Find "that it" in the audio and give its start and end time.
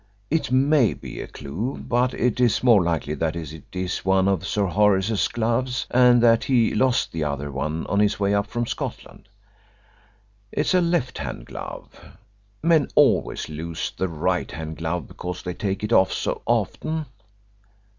3.13-3.61